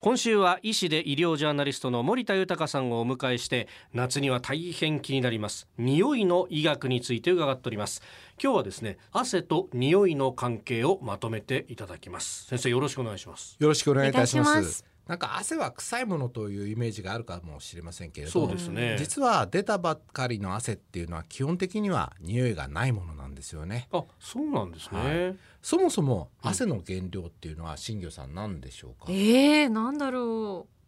[0.00, 5.66] 今週は医師で医療ジャーナリストの森田豊さんをお迎えして夏には大変気になります。
[5.76, 8.00] 匂いの医学について伺っております。
[8.40, 12.46] 今日はですね汗と匂いの関係をまとめていただきます。
[12.46, 13.56] 先生よろしくお願いします。
[13.58, 14.48] よろしくお願いいたします。
[14.48, 18.96] お願いしますなんか汗は臭いものというイメージがあるかもしれませんけれどそうですね。
[18.98, 23.88] 実は出たばっかりの汗っていうのは基本的には匂いがないものなんですよね。
[23.90, 30.78] あそうなんですね、はそもそも汗の原料っていうのは新業さん何でしょうか、えー、なんだろう。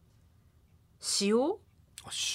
[1.22, 1.56] 塩？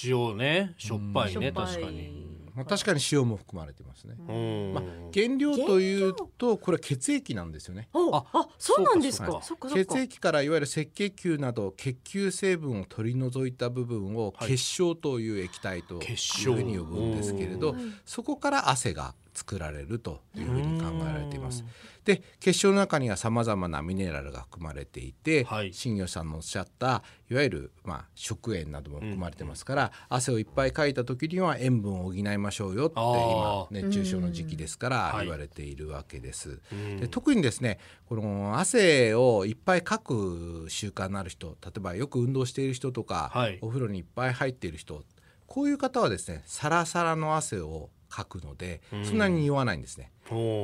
[0.04, 0.74] 塩ね。
[0.78, 1.66] しょっぱいねしょっぱい。
[1.66, 2.25] 確かに
[2.56, 7.88] まあ、確かに塩も含まれてますね、うん、まあ、原料というとこれは血液なんですよね。
[7.92, 9.26] あああそうなんですか。
[9.26, 9.94] そうかそっかそっか。
[9.94, 14.48] 血液からいわゆる赤血球など血球成分を取り除いた部分をはい。
[14.48, 17.94] 結晶という液体という結晶ふうに呼ぶんですけれど、うん。
[18.06, 21.62] そこから汗が作られるというふうに考えられています。
[22.04, 25.72] で結晶の中にはさまざまなミネラルが含まれていて、はい。
[25.72, 35.24] 新業さんのおっしゃったいわゆる、まあ、食塩なども含まれてますから、汗をいっぱいかいた時には塩分を補いましょうよってあ今ー熱中症の時期ですからはい。
[35.26, 36.60] 言われているわけです。
[36.72, 37.00] うん。
[37.00, 43.58] で特にですねこの汗をいっぱいかく習慣のある人例えばよく運動している人とか、はい。
[43.60, 45.02] お風呂にいっぱい入っている人
[45.46, 50.10] こういう方はですねサラサラの汗をかくのでうんそんなに匂わないんですね。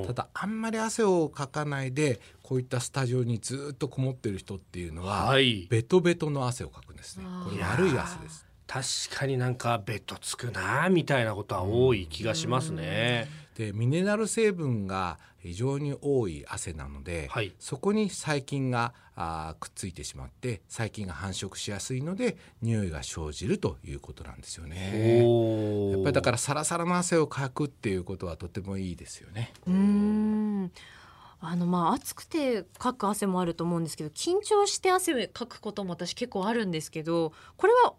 [0.07, 8.47] ただあんまり汗をかかないでこういったスタジオにずっとこもっている人っていうのは、はいベトベトの汗をかくんですねこれ悪い汗です。
[8.67, 13.29] 確かになんかベッドつくなみたいなことは多い気がしますね。
[13.57, 25.23] でミネラル成分が非常に多い汗なので、はいそこに細菌があーくっついてしまって細菌が繁殖しやすいので匂いが生じるということなんですよね。
[25.25, 29.53] おやっぱりだからサラサラの汗をかくっていうことはとてもいいですよね。
[29.67, 30.73] うーん
[31.41, 37.95] あのまあ暑くてかく汗もあると思うんですけど緊張して汗をかくことも私結構あるんですけどこれは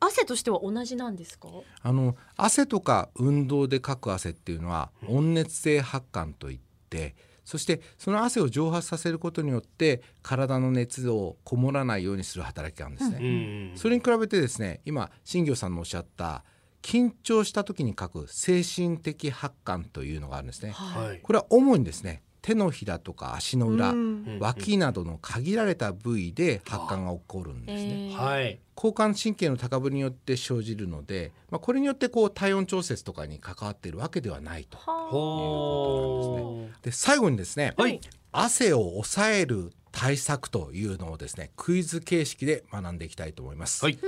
[0.00, 1.48] 汗としては同じなんですか？
[1.82, 7.14] あの汗とか運動でかく汗っていうのは温熱性発汗といって
[7.44, 13.18] そしてその汗を蒸発させることによって体の熱をこもらないようにする働きがあるんですね。
[13.20, 16.44] うんそれに比べてですね今新業さんのおっしゃった
[16.82, 20.70] 緊張した時に書く精神的発汗というのがあるんですね。
[20.70, 21.20] はい。
[21.20, 28.10] これは主にですね手のひらとか足の裏、うん脇などの限られた部位で発汗が起こるんですね。
[28.12, 28.58] えーはい。
[28.74, 34.78] 交感神経の高ぶりによって生じるので、まあ、これによってこう体温調節とかに関わっているわけではないと。
[34.78, 38.00] はほーで最後にですね、はい
[38.32, 43.84] 汗を抑える対策というのをですねクイズ形式で学んでいきたいと思います。
[43.84, 43.98] はい。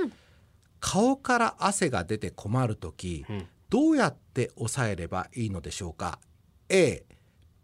[0.79, 6.19] 顔から汗が出て困る時、うんどうやって抑えればいいのでしょうか
[6.67, 7.05] ？A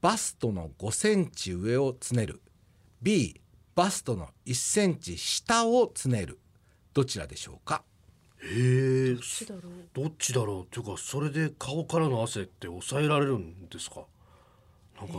[0.02, 2.42] バストの5センチ上をつねる。
[3.02, 3.40] B
[3.76, 6.40] バストの1センチ下をつねる。
[6.94, 7.84] どちらでしょうか？
[8.42, 9.14] へえ。
[9.16, 9.72] どっちだろう？
[9.94, 10.64] どっちだろう？
[10.64, 14.06] っていうかそれで顔からの汗って抑えられるんですか？
[15.00, 15.14] なんか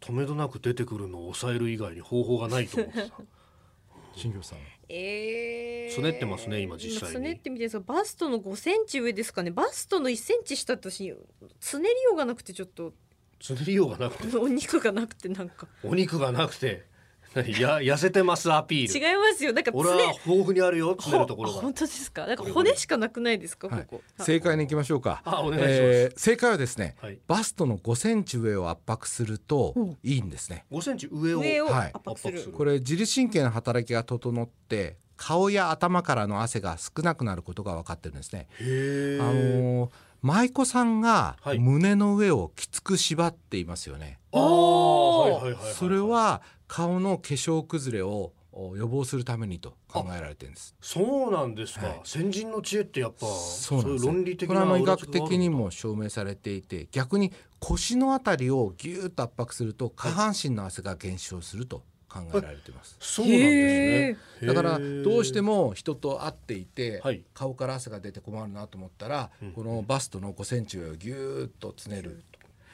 [0.00, 3.16] 止めどなく出てくるのを抑える以外に方法がないと思ってた。
[4.16, 4.58] 新業さん。
[4.88, 7.14] えー、つねってますね今実際に。
[7.16, 9.50] つねってみてですがバストの5センチ上ですかね。
[9.50, 11.14] バストの1センチ下とし
[11.60, 12.92] つねりようがなくてちょっと
[13.40, 14.36] つねりようがなくて。
[14.38, 15.66] お肉がなくてなんか。
[15.82, 16.88] お肉がなくて。
[17.32, 19.06] 何や痩せてますアピール。
[19.08, 19.52] 違いますよ。
[19.52, 19.96] なんか俺は
[20.26, 21.60] 豊富にあるよつねるところが。
[21.60, 21.72] 本。
[21.74, 22.26] 当ですか？
[22.26, 23.86] なんか骨しかなくないですか、はい。
[23.86, 24.24] ここ。
[24.24, 25.22] 正解に行きましょうか。
[25.24, 25.72] あお願いします。
[25.72, 27.20] ー正解はですね、はい。
[27.28, 29.80] バストの5センチ上を圧迫するとう。
[29.80, 31.92] んいいんですね、5センチ上を上をはい。
[31.94, 38.48] 圧迫する、圧迫するこれ自律神経の働きが整って顔や頭からの汗が少なくなることが分かってるんですね。
[38.58, 39.90] あのー
[40.22, 41.58] 舞妓さんがはい。
[41.58, 45.56] 胸の上をきつく縛っていますよね、ああはい。
[45.74, 50.74] それは顔の化粧崩れをお予防するためにと考えられてるんです。
[50.80, 52.00] そうなんですか、はい。
[52.04, 64.48] 先人の知恵ってやっぱそういう論理的これなは医学的にも証明されていて逆に腰のあたりをギューッと圧迫すると下半身の汗が減少すると考えられています、そうなんですね。
[64.48, 67.22] だからどうしてもも人と会っていて、はい。
[67.34, 69.52] 顔から汗が出て困るなと思ったら、うん。
[69.52, 72.22] このバストの5センチ上をギューッとつねる。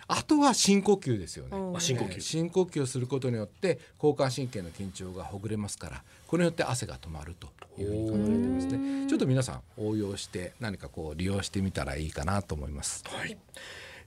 [0.09, 2.13] あとは深呼吸ですよね、深呼吸。
[2.13, 9.09] えー深呼吸をすることによって交感神経の緊張がほぐれますからこれによって汗が止まるというふうに考えられてますね。
[9.09, 13.03] ちょっと皆さん応用して何かこう利用してみたらいいかなと思います。
[13.09, 13.37] はい、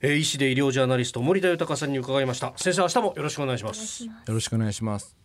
[0.00, 2.54] えー医師で医療ジャーナリスト森田豊さんに伺いました。
[2.56, 4.04] 先生明日もよろしくお願いします。
[4.04, 5.19] よろしくお願いします